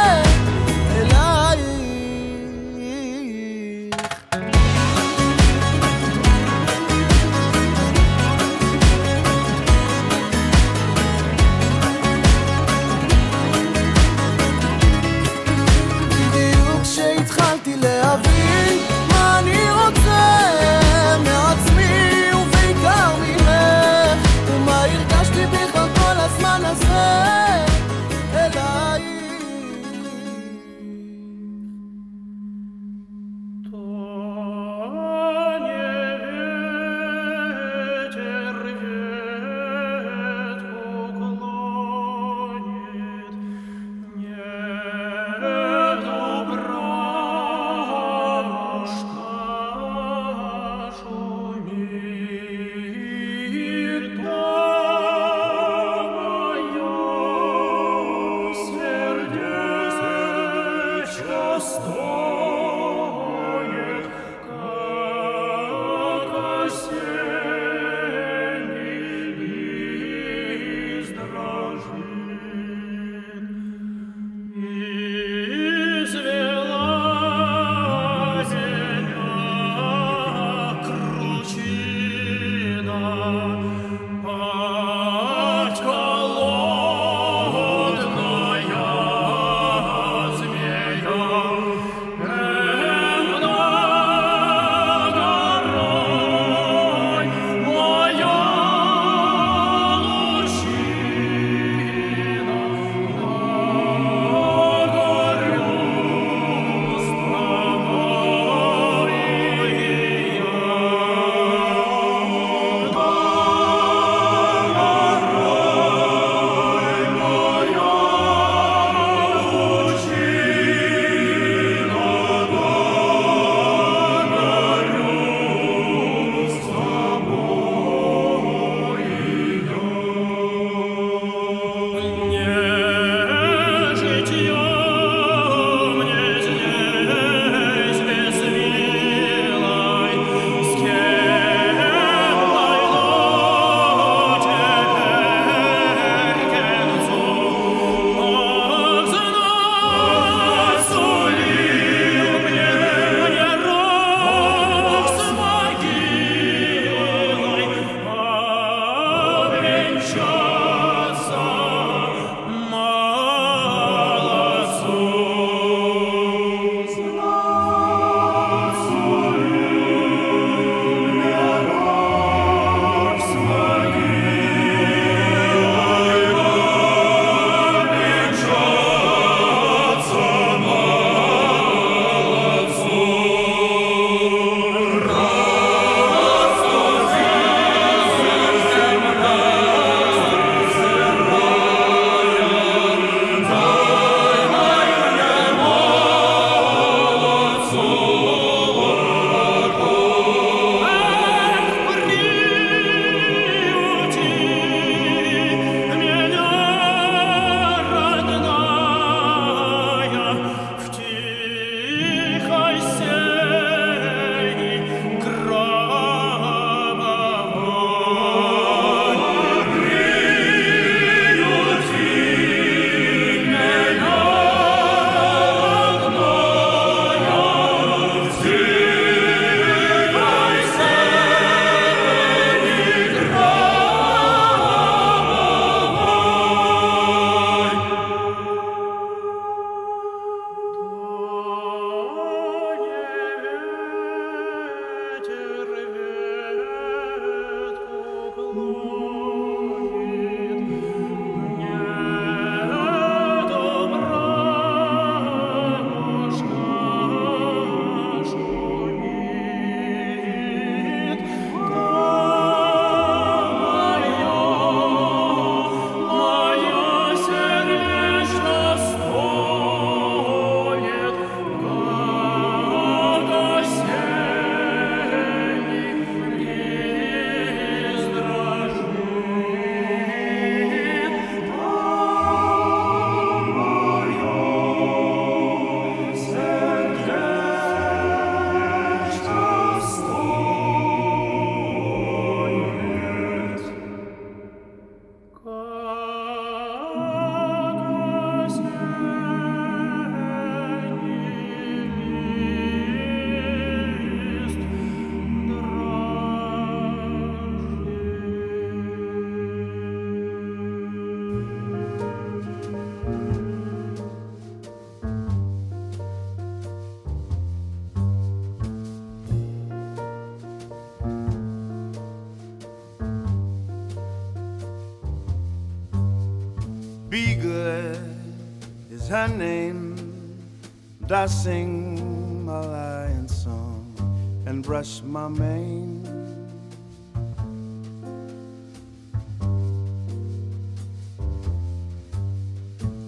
I 331.23 331.27
sing 331.27 332.45
my 332.45 332.59
lion 332.59 333.29
song 333.29 334.43
and 334.45 334.61
brush 334.61 335.01
my 335.03 335.29
mane. 335.29 336.03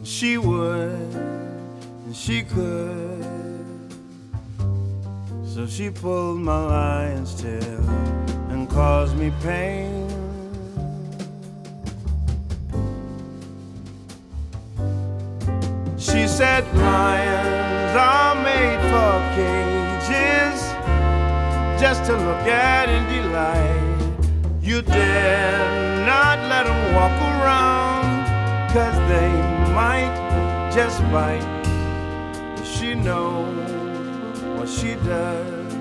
She 0.06 0.38
would, 0.38 1.14
and 2.06 2.16
she 2.16 2.44
could. 2.44 3.26
So 5.46 5.68
she 5.68 5.90
pulled 5.90 6.40
my 6.40 6.64
lion's 6.68 7.36
tail 7.42 7.82
and 8.50 8.70
caused 8.70 9.18
me 9.18 9.34
pain. 9.44 9.95
Just 21.96 22.10
to 22.10 22.18
look 22.18 22.48
at 22.48 22.90
in 22.90 23.04
delight. 23.08 24.62
You 24.62 24.82
dare 24.82 26.06
not 26.06 26.40
let 26.50 26.66
them 26.66 26.94
walk 26.94 27.18
around, 27.34 28.26
cause 28.74 28.98
they 29.08 29.32
might 29.74 30.72
just 30.74 31.00
bite. 31.12 31.46
She 32.66 32.96
knows 32.96 34.42
what 34.58 34.68
she 34.68 34.96
does 35.06 35.74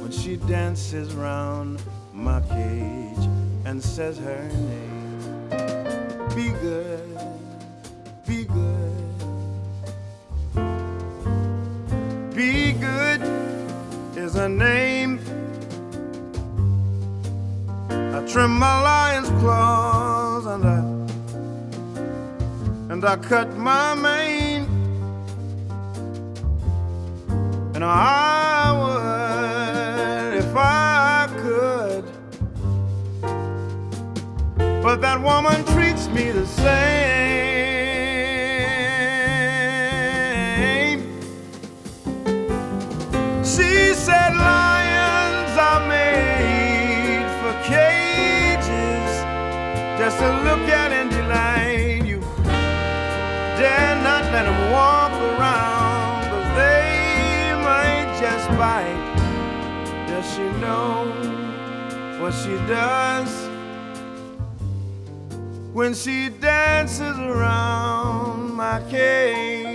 when 0.00 0.10
she 0.10 0.36
dances 0.36 1.14
round 1.14 1.82
my 2.12 2.40
cage 2.42 3.24
and 3.64 3.82
says 3.82 4.18
her 4.18 4.48
name. 4.68 5.48
Be 6.34 6.50
good, 6.60 7.18
be 8.26 8.44
good. 8.44 8.92
Be 12.34 12.72
good 12.72 13.42
is 14.22 14.34
her 14.34 14.48
name. 14.48 15.01
Trim 18.32 18.58
my 18.58 18.80
lion's 18.80 19.28
claws 19.42 20.46
and 20.46 20.64
I 20.64 20.78
and 22.90 23.04
I 23.04 23.16
cut 23.16 23.54
my 23.58 23.94
mane. 23.94 24.66
And 27.74 27.84
I 27.84 28.72
would 28.80 30.38
if 30.42 30.56
I 30.56 31.28
could. 31.42 32.04
But 34.82 35.02
that 35.02 35.20
woman 35.20 35.62
treats 35.66 36.08
me 36.08 36.30
the 36.30 36.46
same. 36.46 37.31
To 50.22 50.28
look 50.44 50.68
at 50.68 50.92
and 50.92 51.10
delight 51.10 52.04
you. 52.06 52.20
Dare 53.58 53.96
not 54.08 54.22
let 54.34 54.44
them 54.44 54.60
walk 54.70 55.12
around, 55.30 56.22
cause 56.30 56.48
they 56.62 57.52
might 57.68 58.08
just 58.22 58.46
bite. 58.50 59.02
Does 60.06 60.26
she 60.32 60.46
know 60.62 61.10
what 62.20 62.32
she 62.32 62.54
does 62.70 63.32
when 65.72 65.92
she 65.92 66.28
dances 66.28 67.18
around 67.18 68.54
my 68.54 68.80
cage? 68.88 69.72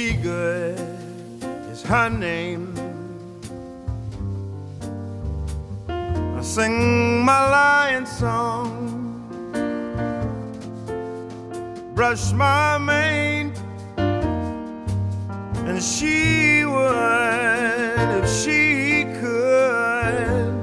Be 0.00 0.14
good 0.14 0.80
is 1.70 1.82
her 1.82 2.08
name. 2.08 2.72
I 6.38 6.40
sing 6.40 7.22
my 7.22 7.40
lion 7.50 8.06
song, 8.06 8.70
brush 11.94 12.32
my 12.32 12.78
mane, 12.78 13.52
and 15.68 15.82
she 15.82 16.64
would 16.64 18.08
if 18.20 18.26
she 18.40 19.04
could. 19.20 20.54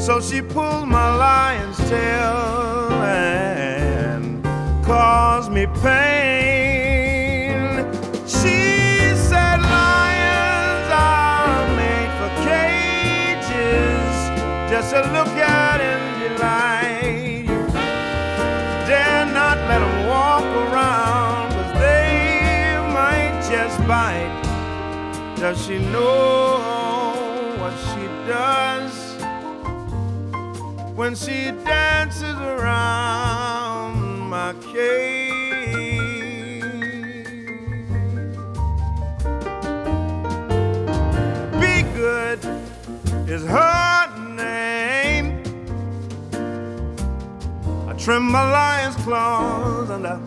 So 0.00 0.22
she 0.22 0.40
pulled 0.40 0.88
my 0.88 1.08
lion's 1.26 1.76
tail 1.90 2.90
and 3.02 4.42
caused 4.86 5.52
me 5.52 5.66
pain. 5.82 6.21
Does 25.42 25.66
she 25.66 25.78
know 25.78 26.60
what 27.58 27.74
she 27.90 28.06
does? 28.30 28.62
when 30.94 31.14
she 31.14 31.50
dances 31.64 32.38
around 32.54 34.20
my 34.28 34.54
cage. 34.72 35.32
Be 41.60 41.82
good 41.96 42.38
is 43.28 43.44
her 43.46 44.06
name. 44.36 45.42
I 47.88 47.94
trim 47.94 48.24
my 48.30 48.44
lion's 48.58 48.96
claws 48.96 49.90
and 49.90 50.06
I 50.06 50.18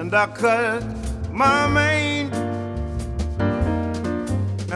and 0.00 0.14
I 0.14 0.26
cut 0.26 0.84
my 1.32 1.66
mane 1.66 2.17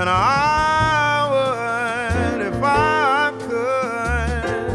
and 0.03 0.11
I 0.11 1.29
would 1.33 2.41
if 2.49 2.61
I 2.61 3.33
could. 3.47 4.73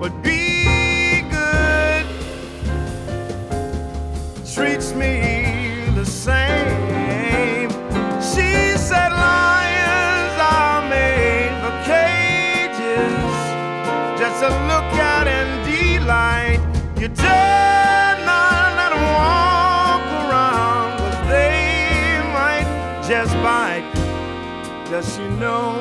But 0.00 0.12
be 0.22 1.22
good 1.28 2.06
treats 4.54 4.94
me 4.94 5.90
the 5.96 6.06
same. 6.06 7.70
She 8.30 8.78
said 8.78 9.10
lions 9.10 10.36
are 10.54 10.82
made 10.88 11.52
for 11.62 11.74
cages 11.90 13.34
just 14.20 14.38
to 14.44 14.50
look 14.70 14.90
at 15.14 15.26
and 15.26 15.50
delight. 15.66 16.60
You 17.00 17.08
dare 17.08 17.53
Does 24.94 25.16
she 25.16 25.28
know 25.42 25.72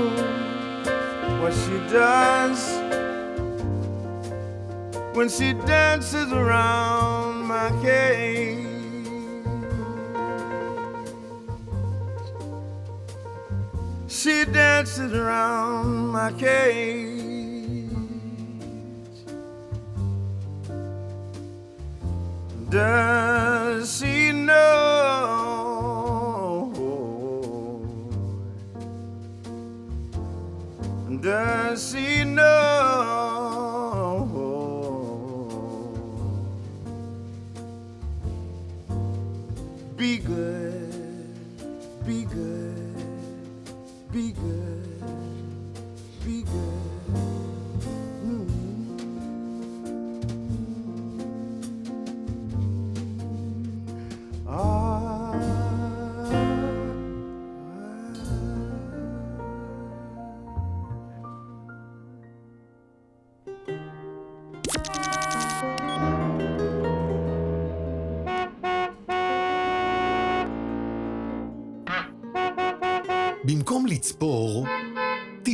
what 1.39 1.53
she 1.53 1.77
does 1.93 2.79
when 5.13 5.29
she 5.29 5.53
dances 5.53 6.31
around 6.31 7.45
my 7.45 7.69
cage. 7.83 8.57
She 14.07 14.45
dances 14.45 15.13
around 15.13 16.07
my 16.07 16.31
cage. 16.31 17.91
Does 22.71 23.52
Does 31.23 31.91
she 31.91 32.25
know? 32.25 32.59
Be 39.95 40.17
good, 40.17 40.62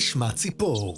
תשמע 0.09 0.31
ציפור. 0.31 0.95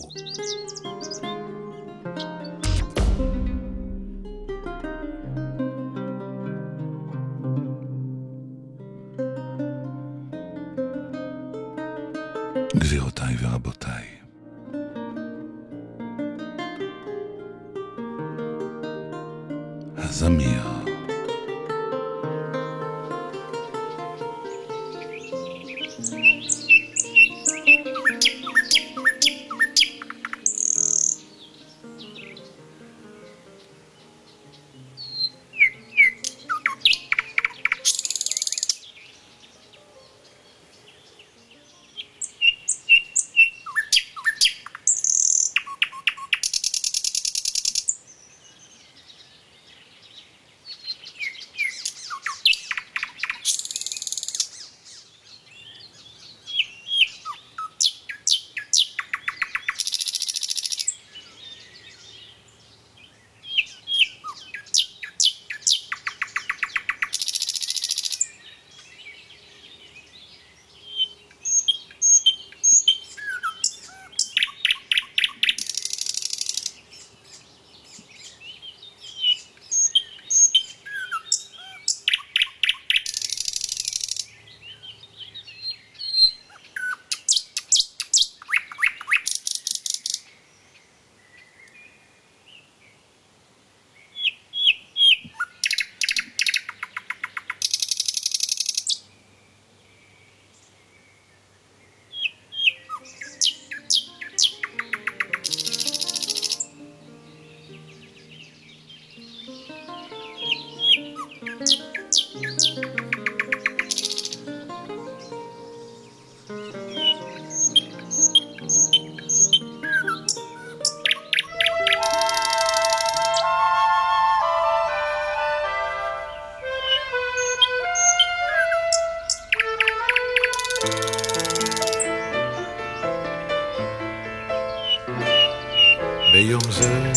ביום 136.51 136.71
זה 136.71 137.11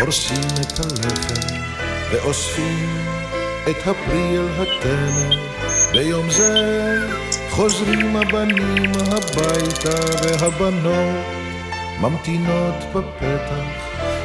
הורסים 0.00 0.48
את 0.60 0.80
הלחם 0.80 1.56
ואוספים 2.10 2.88
את 3.70 3.86
הפרי 3.86 4.38
אל 4.38 4.48
התנר. 4.62 5.38
ביום 5.92 6.30
זה 6.30 6.54
חוזרים 7.50 8.16
הבנים 8.16 8.92
הביתה 8.94 10.00
והבנות 10.22 11.26
ממתינות 12.00 12.74
בפתח. 12.94 13.64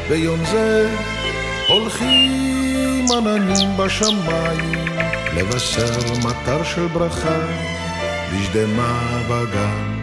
ביום 0.10 0.40
זה 0.52 0.96
הולכים 1.68 3.06
עננים 3.18 3.78
בשמיים 3.78 4.88
לבשר 5.34 6.00
מטר 6.26 6.64
של 6.64 6.88
ברכה 6.88 7.40
בשדמה 8.32 9.22
בגן. 9.30 9.94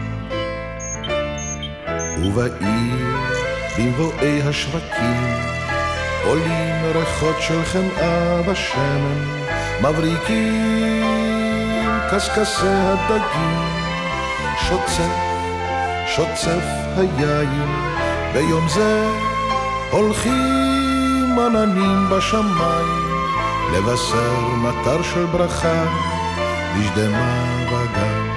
ובעיר 2.23 3.20
במבואי 3.77 4.41
השווקים. 4.41 5.51
עולים 6.25 6.75
ריחות 6.95 7.35
של 7.39 7.63
חמאה 7.63 8.41
ושמן 8.45 9.25
מבריקים 9.81 11.01
קשקשי 12.11 12.67
הדגים. 12.67 13.81
שוצף, 14.69 15.15
שוצף 16.15 16.63
היין 16.97 17.71
ביום 18.33 18.67
זה 18.67 19.09
הולכים 19.91 21.39
עננים 21.39 22.09
בשמיים 22.09 23.11
לבשר 23.73 24.39
מטר 24.57 25.01
של 25.01 25.25
ברכה 25.25 25.85
בשדמה 26.75 27.65
בגן. 27.67 28.29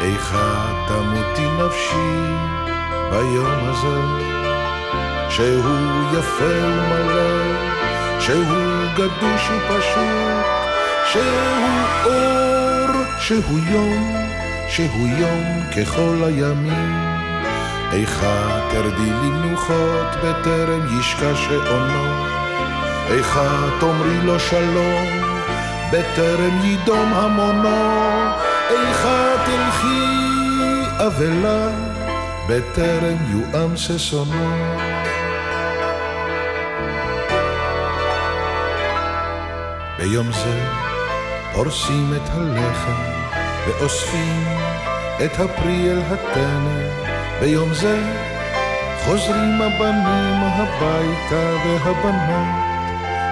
איכה 0.00 0.72
תמותי 0.88 1.46
נפשי 1.58 2.61
ביום 3.12 3.60
הזה, 3.68 3.96
שהוא 5.28 6.18
יפה 6.18 6.44
ומלא, 6.44 7.60
שהוא 8.20 8.86
גדוש 8.94 9.50
ופשוט, 9.50 10.46
שהוא 11.06 11.24
אור, 12.04 13.02
שהוא 13.18 13.58
יום, 13.70 14.16
שהוא 14.68 15.08
יום 15.08 15.60
ככל 15.76 16.16
הימים. 16.24 17.12
איכה 17.92 18.60
תרדי 18.70 19.10
למנוחות 19.10 20.16
בטרם 20.24 21.00
ישקע 21.00 21.34
שעונו, 21.34 22.24
איכה 23.10 23.68
תאמרי 23.80 24.22
לו 24.24 24.40
שלום 24.40 25.06
בטרם 25.92 26.60
יידום 26.62 27.12
המונו, 27.12 27.92
איכה 28.70 29.34
תלכי 29.46 30.12
אבלה 31.06 31.81
בטרם 32.48 33.16
יואם 33.30 33.76
ששונו. 33.76 34.48
ביום 39.98 40.32
זה 40.32 40.60
פורסים 41.52 42.12
את 42.16 42.30
הלחם 42.30 43.02
ואוספים 43.66 44.46
את 45.24 45.40
הפרי 45.40 45.90
אל 45.90 46.00
הטנא. 46.10 47.02
ביום 47.40 47.74
זה 47.74 48.02
חוזרים 49.04 49.62
הבנים 49.62 50.40
הביתה 50.42 51.56
והבנות 51.64 52.62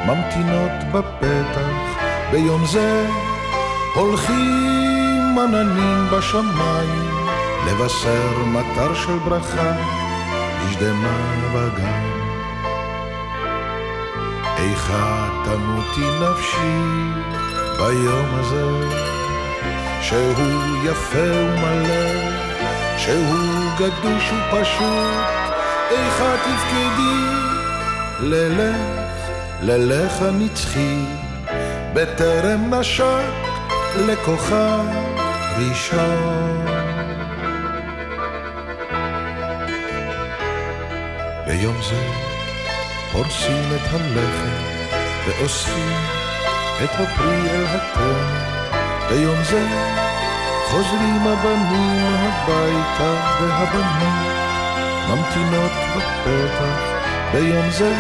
ממתינות 0.06 0.92
בפתח. 0.92 2.00
ביום 2.30 2.66
זה 2.66 3.06
הולכים 3.94 5.38
עננים 5.38 6.06
בשמיים 6.12 7.09
לבשר 7.66 8.44
מטר 8.46 8.94
של 8.94 9.18
ברכה 9.24 9.72
נשדמה 10.64 11.34
בגן. 11.54 12.10
איכה 14.58 15.28
תמותי 15.44 16.06
נפשי 16.20 16.80
ביום 17.78 18.26
הזה, 18.32 18.64
שהוא 20.02 20.84
יפה 20.84 21.18
ומלא, 21.18 22.30
שהוא 22.98 23.70
גדוש 23.78 24.32
ופשוט, 24.32 25.40
איכה 25.90 26.34
תפקידי 26.44 27.20
ללך, 28.20 28.76
ללך 29.62 30.22
הנצחי, 30.22 31.04
בטרם 31.94 32.74
נשק 32.74 33.30
לכוכב 33.96 34.84
ראשון. 35.58 36.69
ביום 41.60 41.82
זה 41.82 42.06
הורסים 43.12 43.64
את 43.76 43.94
הלחם 43.94 44.62
ואוספים 45.26 45.96
את 46.84 46.90
הפרי 46.92 47.50
אל 47.50 47.64
התן. 47.66 48.24
ביום 49.08 49.36
זה 49.50 49.66
חוזרים 50.66 51.26
הבנים 51.26 52.06
הביתה 52.06 53.12
והבנים 53.40 54.22
ממתינות 55.08 55.72
בפתח. 55.96 56.80
ביום 57.32 57.70
זה 57.70 57.94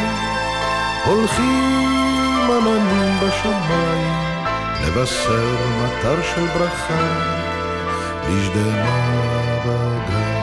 הולכים 1.04 2.50
עננים 2.50 3.14
בשמיים 3.20 4.44
לבשר 4.86 5.56
מטר 5.82 6.22
של 6.22 6.46
ברכה 6.46 7.18
לשדמה 8.28 9.20
בגן. 9.64 10.39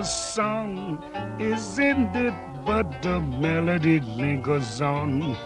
The 0.00 0.06
song 0.06 1.04
is 1.38 1.78
ended, 1.78 2.32
but 2.64 3.02
the 3.02 3.20
melody 3.20 4.00
lingers 4.00 4.80
on. 4.80 5.36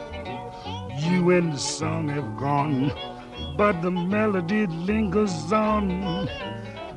You 0.96 1.32
and 1.32 1.52
the 1.55 1.59
song 1.59 2.07
have 2.11 2.36
gone, 2.36 2.92
but 3.57 3.82
the 3.82 3.90
melody 3.90 4.68
lingers 4.68 5.52
on. 5.52 6.28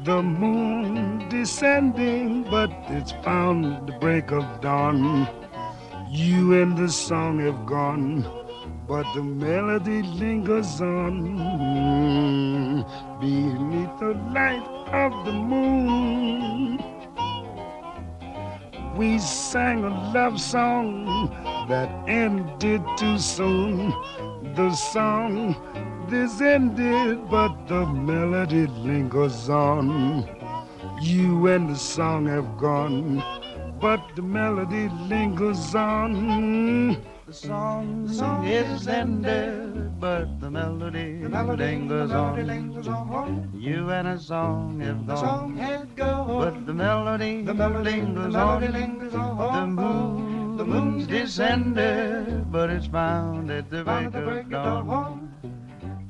The 0.03 0.21
moon 0.21 1.27
descending, 1.29 2.43
but 2.43 2.69
it's 2.89 3.13
found 3.25 3.87
the 3.87 3.93
break 3.93 4.31
of 4.31 4.45
dawn. 4.61 5.27
You 6.11 6.61
and 6.61 6.77
the 6.77 6.89
song 6.89 7.39
have 7.39 7.65
gone, 7.65 8.21
but 8.87 9.11
the 9.15 9.23
melody 9.23 10.03
lingers 10.03 10.79
on. 10.79 11.23
Beneath 13.19 13.99
the 13.99 14.13
light 14.31 14.67
of 14.93 15.25
the 15.25 15.33
moon, 15.33 16.96
we 18.97 19.19
sang 19.19 19.83
a 19.83 20.11
love 20.11 20.41
song 20.41 21.05
that 21.69 21.87
ended 22.09 22.81
too 22.97 23.19
soon. 23.19 23.93
The 24.55 24.73
song 24.73 25.55
this 26.09 26.41
ended, 26.41 27.29
but 27.29 27.67
the 27.67 27.85
melody 27.85 28.65
lingers 28.65 29.49
on. 29.49 30.27
You 30.99 31.47
and 31.47 31.69
the 31.69 31.75
song 31.75 32.25
have 32.25 32.57
gone, 32.57 33.21
but 33.79 34.01
the 34.15 34.23
melody 34.23 34.89
lingers 35.07 35.75
on. 35.75 36.97
The 37.27 37.33
song, 37.33 38.05
the 38.05 38.13
song 38.13 38.47
is 38.47 38.87
ended, 38.87 39.99
but 39.99 40.39
the 40.39 40.49
melody, 40.49 41.25
lingers, 41.25 42.09
on. 42.09 43.51
You 43.53 43.89
and 43.89 44.07
a 44.07 44.17
song 44.17 44.79
have 44.79 45.05
gone, 45.05 45.57
but 45.57 46.65
the 46.65 46.73
melody, 46.73 47.43
lingers, 47.43 48.33
on. 48.33 48.61
The 48.61 49.67
moon, 49.67 50.55
the 50.55 50.65
moon's 50.65 51.05
descended, 51.05 52.49
but 52.49 52.69
it's 52.69 52.87
found 52.87 53.51
at 53.51 53.69
the 53.69 53.83
break 53.83 54.45
of 54.45 54.49
dawn. 54.49 55.26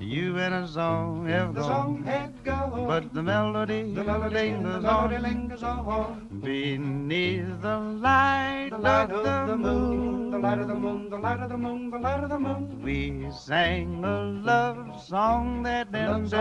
You 0.08 0.38
and 0.38 0.54
a 0.54 0.66
song 0.66 1.26
have 1.26 1.54
gone, 1.54 2.88
but 2.88 3.14
the 3.14 3.22
melody, 3.22 3.94
the 3.94 4.06
melody 4.06 5.18
lingers, 5.18 5.62
on. 5.62 6.30
Beneath 6.42 7.62
the 7.62 7.78
light, 7.78 8.70
of 8.72 9.48
the 9.50 9.58
moon, 9.58 10.32
the 10.32 10.40
light 10.40 10.60
of 10.60 10.70
the 10.70 10.76
moon, 10.76 11.10
the 11.10 11.18
light 11.18 11.40
of 11.42 11.50
the 11.50 11.58
moon, 11.58 11.90
the 11.90 11.98
light 11.98 12.24
of 12.24 12.30
the 12.30 12.40
moon. 12.40 12.82
we 12.82 13.30
sang 13.32 14.02
a 14.06 14.24
love 14.24 15.04
song 15.04 15.64
that 15.64 15.94
ended 15.94 16.32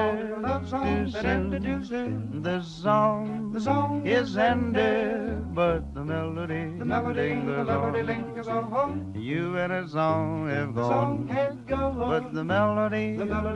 love 0.43 0.69
song 0.69 0.87
too 0.87 1.11
that 1.11 1.25
ended. 1.25 2.43
The 2.45 2.63
song, 2.63 3.53
The 3.53 3.61
song 3.61 4.07
is 4.07 4.37
ended, 4.37 5.55
but 5.57 5.93
the 5.93 6.05
melody, 6.05 6.79
the 6.79 6.85
melody, 6.85 7.31
the 7.31 7.65
melody 7.65 8.03
lingers 8.05 8.47
on. 8.47 9.13
You 9.17 9.57
and 9.59 9.73
a 9.73 9.89
song 9.89 10.49
have 10.51 10.75
The 10.75 10.89
song 10.89 11.27
gone, 11.27 11.37
had 11.37 11.67
gone, 11.67 11.99
but 11.99 12.33
the 12.33 12.45
melody, 12.45 13.17
the 13.17 13.25
melody, 13.25 13.56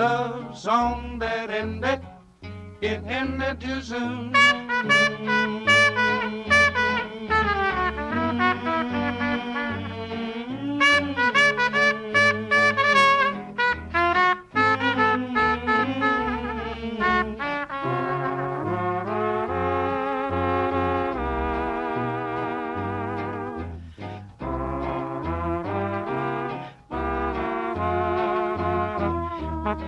love 0.00 0.56
song 0.56 1.18
that 1.18 1.50
ended, 1.50 2.00
it 2.80 3.02
ended 3.04 3.60
too 3.60 3.82
soon. 3.82 4.32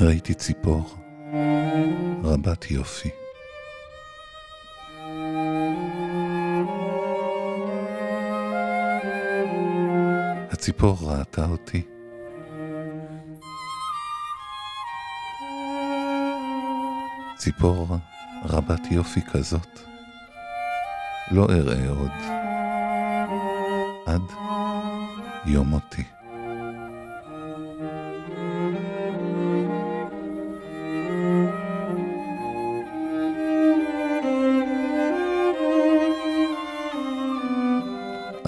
ראיתי 0.00 0.34
ציפור 0.34 0.94
רבת 2.24 2.70
יופי. 2.70 3.10
הציפור 10.50 10.98
ראתה 11.02 11.44
אותי. 11.44 11.82
ציפור 17.36 17.96
רבת 18.44 18.80
יופי 18.90 19.20
כזאת, 19.32 19.80
לא 21.30 21.46
אראה 21.50 21.88
עוד 21.88 22.10
עד 24.06 24.22
יום 25.46 25.68
מותי. 25.68 26.15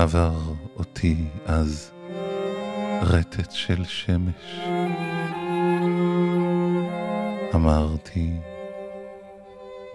עבר 0.00 0.32
אותי 0.76 1.16
אז 1.46 1.90
רטט 3.02 3.50
של 3.50 3.84
שמש. 3.84 4.60
אמרתי 7.54 8.30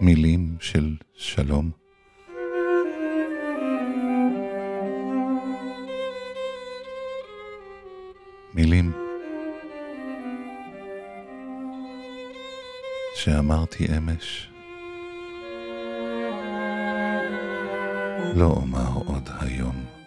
מילים 0.00 0.56
של 0.60 0.96
שלום. 1.14 1.70
מילים 8.54 8.92
שאמרתי 13.14 13.86
אמש, 13.96 14.53
לא 18.34 18.46
אומר 18.46 18.94
עוד 19.06 19.30
היום. 19.40 20.03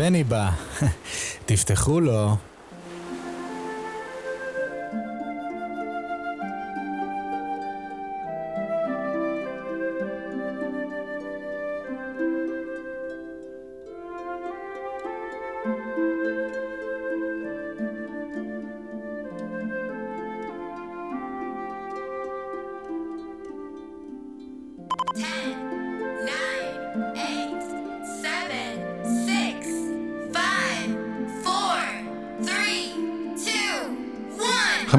בני 0.00 0.24
בא. 0.24 0.50
תפתחו 1.46 2.00
לו. 2.00 2.36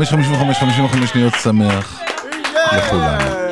55, 0.06 0.58
55, 0.60 0.78
55 0.78 1.10
שניות 1.10 1.34
שמח 1.44 2.00
לכולם. 2.78 3.51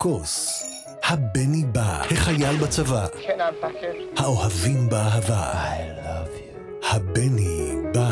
בכוס. 0.00 0.64
הבני 1.04 1.64
בא, 1.72 2.02
החייל 2.10 2.56
בצבא. 2.62 3.06
האוהבים 4.16 4.88
באהבה. 4.88 5.52
I 5.52 6.06
love 6.06 6.38
you. 6.38 6.86
הבני 6.86 7.74
בא. 7.94 8.10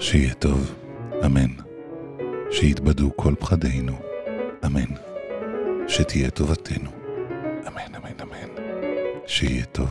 שיהיה 0.00 0.34
טוב, 0.34 0.74
אמן. 1.24 1.50
שיתבדו 2.50 3.10
כל 3.16 3.34
פחדינו, 3.38 3.92
אמן. 4.66 4.94
שתהיה 5.88 6.30
טובתנו, 6.30 6.90
אמן, 7.68 7.94
אמן, 7.96 8.20
אמן. 8.22 8.64
שיהיה 9.26 9.64
טוב, 9.64 9.90